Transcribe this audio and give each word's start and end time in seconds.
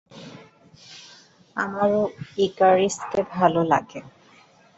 আমারও 1.55 2.01
ইকারিসকে 2.37 3.19
ভালো 3.33 3.61
লাগে। 3.63 3.99